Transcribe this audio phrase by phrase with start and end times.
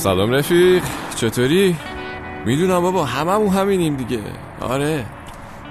[0.00, 0.82] سلام رفیق
[1.16, 1.76] چطوری؟
[2.46, 4.20] می‌دونم بابا هممون همینیم دیگه.
[4.60, 5.06] آره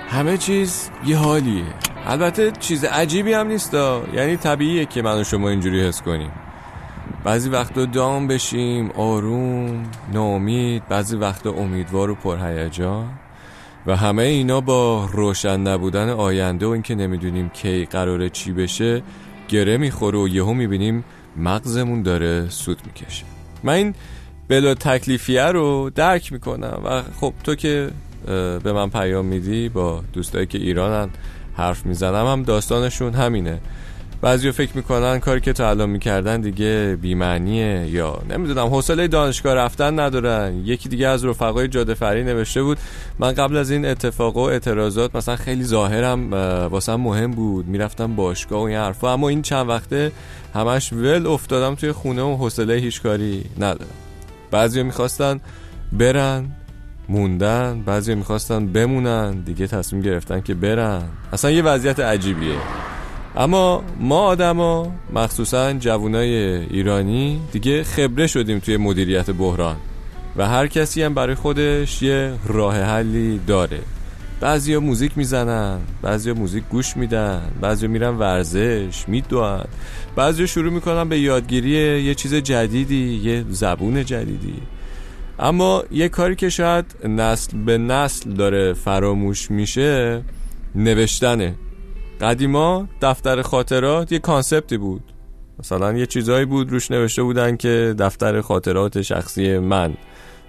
[0.09, 1.63] همه چیز یه حالیه.
[2.05, 3.73] البته چیز عجیبی هم نیست
[4.13, 6.31] یعنی طبیعیه که من و شما اینجوری حس کنیم.
[7.23, 9.83] بعضی وقتا دام بشیم آروم
[10.13, 13.07] نامید بعضی وقتا امیدوار و پرهیجان.
[13.87, 19.03] و همه اینا با روشن نبودن آینده و اینکه نمی‌دونیم کی قراره چی بشه
[19.47, 21.03] گره می‌خوره و یهو می‌بینیم
[21.37, 23.38] مغزمون داره سود می‌کشه.
[23.63, 23.95] من این
[24.47, 27.89] بلا تکلیفیه رو درک می‌کنم و خب تو که
[28.63, 31.09] به من پیام میدی با دوستایی که ایرانن
[31.57, 33.59] حرف می‌زنم هم داستانشون همینه.
[34.21, 39.99] بعضی فکر می‌کنن کاری که تا الان می‌کردن دیگه بیمعنیه یا نمی‌دونم حوصله دانشگاه رفتن
[39.99, 42.77] ندارن یکی دیگه از رفقای جاده فری نوشته بود
[43.19, 46.33] من قبل از این اتفاق و اعتراضات مثلا خیلی ظاهرم
[46.71, 47.67] واسه مهم بود.
[47.67, 49.13] می‌رفتم باشگاه و این حرفا.
[49.13, 50.11] اما این چند وقته
[50.53, 53.91] همش ول افتادم توی خونه و حوصله هیچ کاری ندارم.
[54.51, 55.39] بعضی می‌خواستن
[55.91, 56.45] برن
[57.09, 57.83] موندن.
[57.85, 59.31] بعضی می‌خواستن بمونن.
[59.31, 61.03] دیگه تصمیم گرفتن که برن.
[61.33, 62.55] اصلا یه وضعیت عجیبیه.
[63.39, 66.33] اما ما آدما مخصوصا جوانای
[66.69, 69.75] ایرانی دیگه خبره شدیم توی مدیریت بحران.
[70.37, 73.79] و هر کسی هم برای خودش یه راه حلی داره.
[74.39, 79.65] بعضیا موزیک می‌زنن بعضیا موزیک گوش میدن بعضیا میرن ورزش میدوان
[80.15, 84.61] بعضیا شروع می‌کنن به یادگیری یه چیز جدیدی یه زبون جدیدی.
[85.39, 90.21] اما یه کاری که شاید نسل به نسل داره فراموش میشه
[90.75, 91.53] نوشتنه.
[92.21, 95.03] قدیما دفتر خاطرات یه کانسپتی بود.
[95.59, 99.93] مثلا یه چیزایی بود روش نوشته بودن که دفتر خاطرات شخصی من.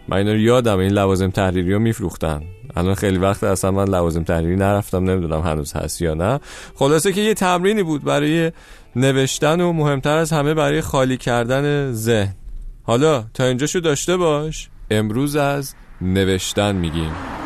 [0.08, 2.42] من اینا رو یادم این لوازم تحریری رو میفروختن.
[2.76, 6.40] الان خیلی وقت اصلا من لوازم تحریری نرفتم نمی‌دونم هنوز هست یا نه.
[6.74, 8.52] خلاصه که یه تمرینی بود برای
[8.96, 12.34] نوشتن و مهمتر از همه برای خالی کردن ذهن.
[12.82, 17.39] حالا تا اینجاشو داشته باش امروز از نوشتن میگیم.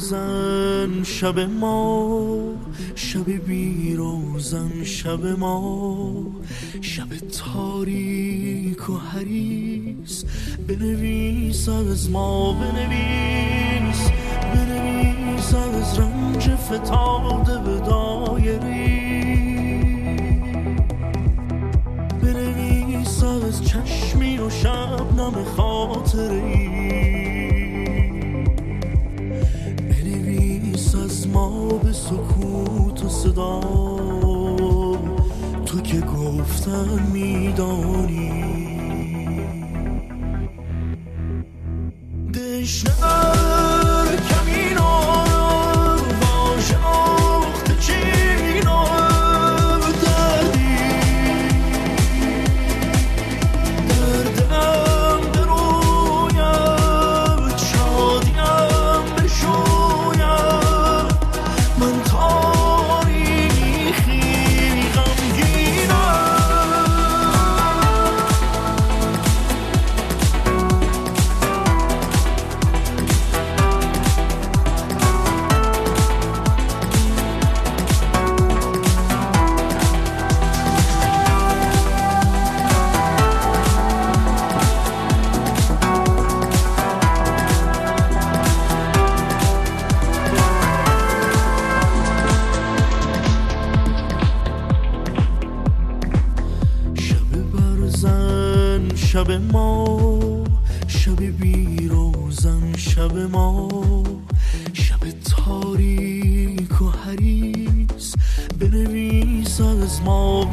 [0.00, 2.38] روزن شب ما
[2.94, 6.26] شب بیروزن شب ما.
[6.80, 7.08] شب
[7.38, 10.24] تاریک و حریس
[10.68, 14.10] بنویس از ما بنویس
[14.54, 19.00] بنویس از رنج فتاده به دایری
[22.22, 25.59] بنویس از چشمی و شبنم خاطری
[37.13, 38.38] میدانی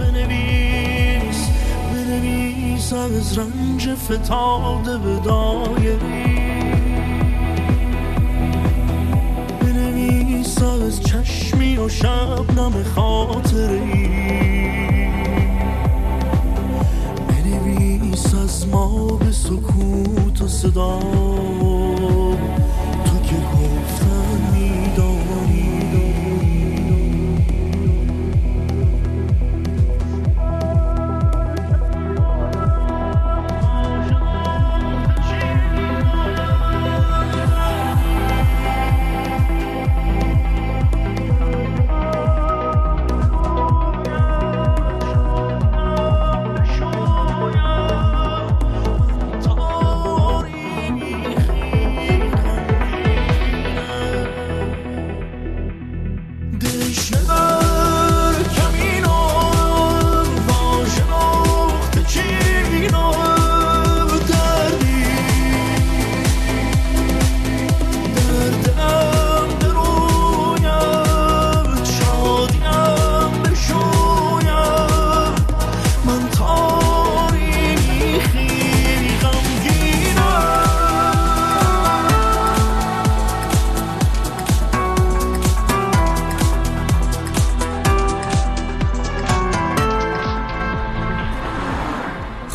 [0.07, 1.50] بنویس
[1.94, 6.38] بنویس از رنج فتاده به دایری
[9.62, 14.18] بنویس از چشمی و شبنم خاطری.
[18.71, 21.00] ما به سکوت و صدا.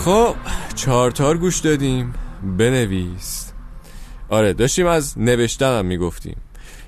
[0.05, 0.35] خب
[0.75, 2.15] چهارتار گوش دادیم.
[2.59, 3.53] بنویس.
[4.29, 6.37] آره داشتیم از نوشتن هم می‌گفتیم.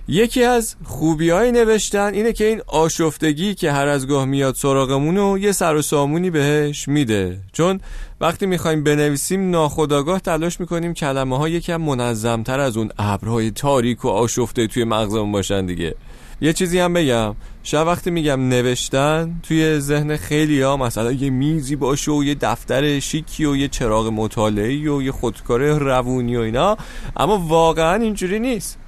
[0.08, 5.18] یکی از خوبی های نوشتن اینه که این آشفتگی که هر از گاه میاد سراغمون
[5.18, 7.40] و یه سر و سامونی بهش میده.
[7.52, 7.80] چون
[8.20, 14.08] وقتی می‌خوایم بنویسیم ناخداگاه تلاش می‌کنیم کلمه ها یکم منظمتر از اون ابرهای تاریک و
[14.08, 15.94] آشفته توی مغزمون باشن دیگه.
[16.44, 17.34] یه چیزی هم بگم.
[17.62, 23.00] شب وقتی میگم نوشتن توی ذهن خیلی ها مثلا یه میزی باشه و یه دفتر
[23.00, 26.76] شیکی و یه چراغ مطالعه و یه خودکار روونی و اینا
[27.16, 28.78] اما واقعا اینجوری نیست.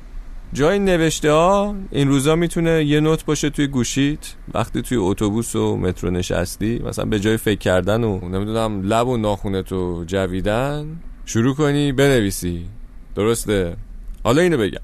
[0.52, 5.76] جای نوشته ها این روزا می‌تونه یه نوت باشه توی گوشیت وقتی توی اتوبوس و
[5.76, 10.86] مترو نشستی مثلا به جای فکر کردن و نمی‌دونم لب و ناخونت و جویدن
[11.24, 12.66] شروع کنی بنویسی.
[13.14, 13.76] درسته؟
[14.24, 14.80] حالا اینو بگم.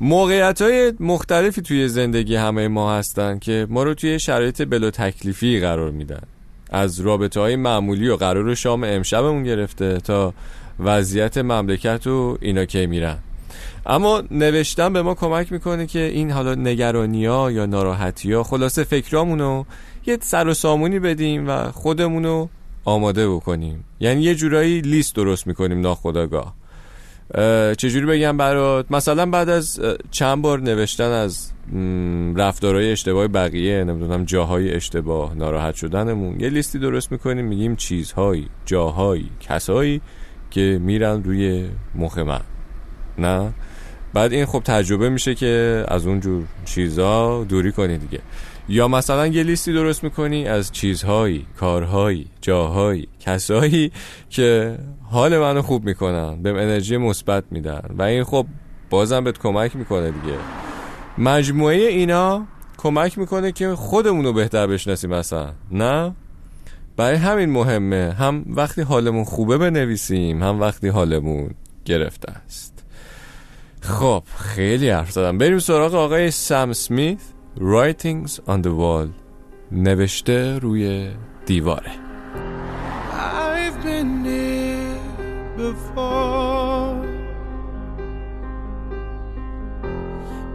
[0.00, 5.60] موقعیت های مختلفی توی زندگی همه ما هستن که ما رو توی شرایط بلا تکلیفی
[5.60, 6.22] قرار میدن.
[6.70, 10.34] از رابطه های معمولی و قرار شام امشبمون گرفته تا
[10.80, 13.18] وضعیت مملکت و اینا که میرن.
[13.86, 18.84] اما نوشتن به ما کمک می‌کنه که این حالا نگرانی ها یا ناراحتی ها خلاصه
[18.84, 19.64] فکرامونو
[20.06, 22.48] یه سر و سامونی بدیم و خودمونو
[22.84, 23.84] آماده بکنیم.
[24.00, 26.59] یعنی یه جورایی لیست درست می‌کنیم ناخداگاه
[27.78, 29.80] چجوری بگم برات؟ مثلا بعد از
[30.10, 31.52] چند بار نوشتن از
[32.36, 39.30] رفتارهای اشتباه بقیه نمی‌دونم جاهای اشتباه ناراحت شدنمون یه لیستی درست می‌کنیم میگیم چیزهایی جاهایی
[39.40, 40.00] کسایی
[40.50, 42.40] که میرن روی مخ من.
[43.18, 43.52] نه؟
[44.14, 48.20] بعد این خب تجربه میشه که از اونجور چیزها دوری کنی دیگه.
[48.70, 53.92] یا مثلا یه لیستی درست می‌کنی از چیزهایی کارهایی جاهایی کسایی
[54.28, 54.78] که
[55.10, 57.82] حال منو خوب می‌کنن بهم انرژی مثبت میدن.
[57.98, 58.46] و این خب
[58.90, 60.38] بازم بهت کمک می‌کنه دیگه.
[61.18, 62.46] مجموعه اینا
[62.78, 66.14] کمک می‌کنه که خودمون رو بهتر بشناسیم مثلا نه؟
[66.96, 68.14] برای همین مهمه.
[68.18, 71.50] هم وقتی حالمون خوبه بنویسیم هم وقتی حالمون
[71.84, 72.84] گرفته است.
[73.80, 75.38] خب خیلی حرف زدم.
[75.38, 77.18] بریم سراغ آقای سم سمیت.
[77.59, 79.07] Writings on the Wall
[79.71, 81.11] نوشته روی
[81.45, 81.91] دیواره
[83.65, 84.99] I've been here
[85.57, 86.95] before,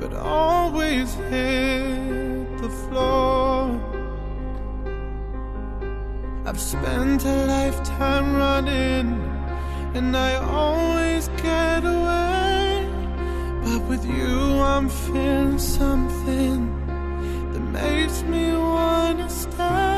[0.00, 3.80] but always hit the floor.
[6.46, 9.08] I've spent a lifetime running,
[9.94, 10.32] and I
[10.62, 12.88] always get away.
[13.64, 14.34] But with you,
[14.72, 16.83] I'm feeling something that
[17.75, 19.94] makes me wanna stay.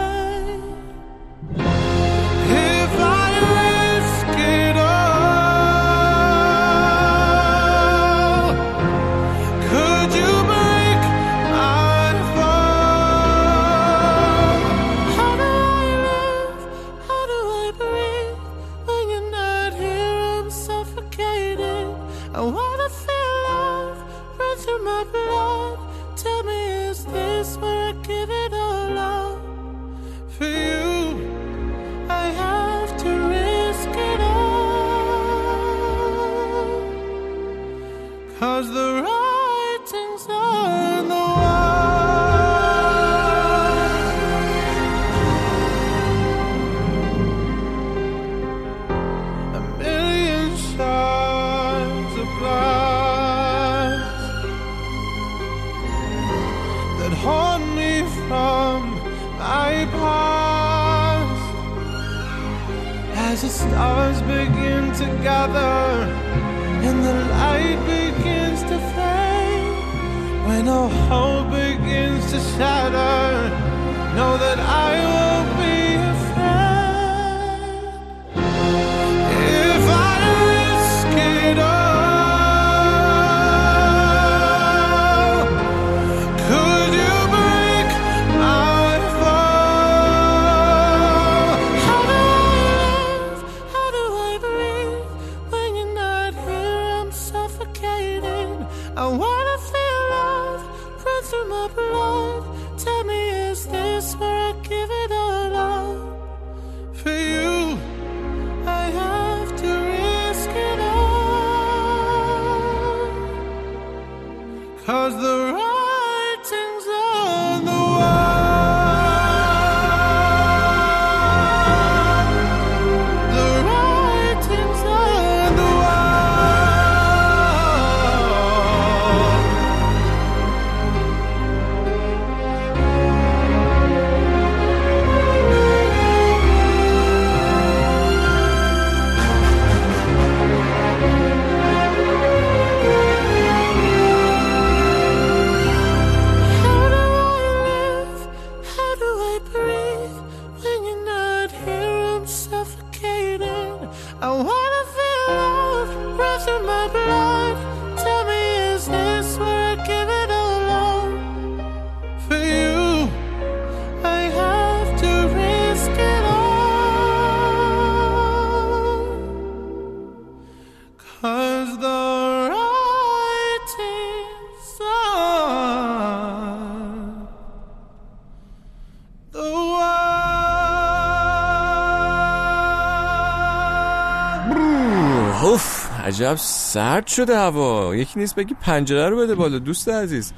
[186.18, 187.96] عجب سرد شده هوا.
[187.96, 190.34] یکی نیست بگی پنجره رو بده بالا دوست عزیز.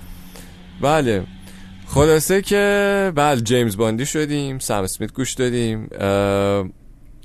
[0.82, 1.24] بله.
[1.88, 5.90] خلاصه که بله جیمز باندی شدیم سم اسمیت گوش دادیم.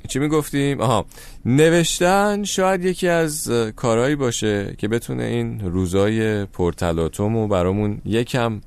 [0.09, 1.07] چی می‌گفتیم؟ آها.
[1.45, 8.61] نوشتن شاید یکی از کارهایی باشه که بتونه این روزای پرتلاتومو برامون یکم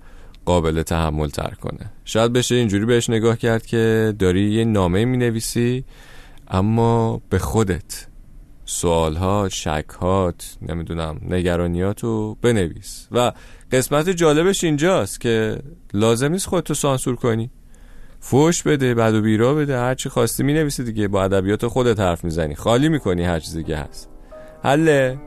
[0.46, 1.91] قابل تحمل تر کنه.
[2.06, 5.84] شاید بشه اینجوری بهش نگاه کرد که داری یه نامه می نویسی
[6.48, 8.06] اما به خودت.
[8.69, 13.07] سوالهات شکهات نمی‌دونم نگرانیاتو بنویس.
[13.12, 13.31] و
[13.71, 15.57] قسمت جالبش اینجاست که
[15.93, 17.51] لازم نیست خودتو سانسور کنی.
[18.19, 21.07] فوش بده بد و بیرا بده هر چی خواستی می‌نویسی دیگه.
[21.07, 22.55] با ادبیات خودت حرف می‌زنی.
[22.55, 24.09] خالی می‌کنی هر چیزی که هست.
[24.63, 25.17] حله.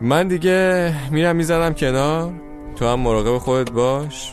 [0.00, 2.32] من دیگه میرم می‌زنم کنار.
[2.76, 4.32] تو هم مراقب خودت باش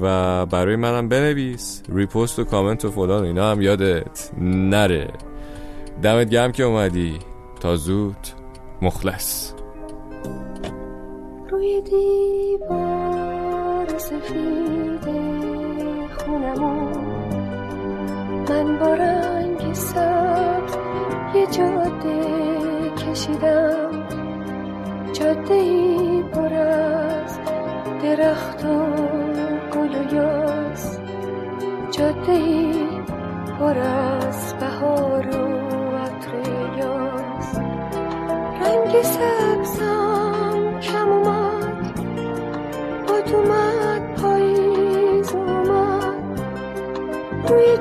[0.00, 1.82] و برای منم بنویس.
[1.94, 5.08] ریپوست و کامنت و فلان اینا هم یادت نره.
[6.02, 7.18] دمت گرم که اومدی.
[7.60, 8.16] تا زود
[8.82, 9.52] مخلص.
[11.50, 15.08] روی دیوار سفید
[16.18, 17.18] خونمون
[18.48, 20.76] من با رنگ سبز
[21.34, 22.20] یه جاده
[22.90, 24.08] کشیدم.
[25.12, 27.38] جاده ای پر از
[28.02, 28.86] درخت و
[29.74, 30.98] گل و یاس.
[31.90, 32.72] جاده ای
[33.58, 35.47] پر از بهار و
[38.98, 42.00] رنگ سبزم کم اومد.
[43.08, 46.40] باد اومد پاییز اومد.
[47.48, 47.78] روی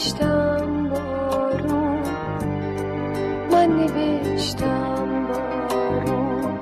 [0.00, 2.02] نوشتم بارون.
[3.52, 6.58] من نوشتم بارون.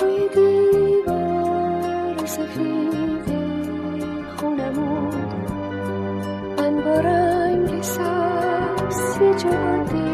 [0.00, 3.28] روی دیوار سفید
[4.36, 5.14] خونمون.
[6.58, 10.06] من با رنگ سبز جاده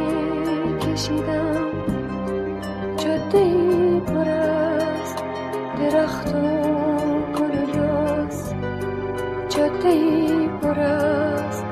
[0.78, 1.49] کشیدم.
[3.34, 5.16] ای پر از
[5.78, 6.40] درخت و
[7.38, 8.54] گل و
[9.48, 11.69] جاده پر از